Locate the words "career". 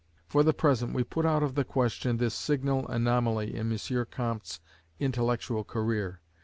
5.63-6.21